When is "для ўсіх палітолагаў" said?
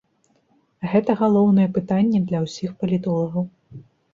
2.33-3.43